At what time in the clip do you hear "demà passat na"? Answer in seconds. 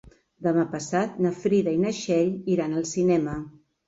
0.45-1.31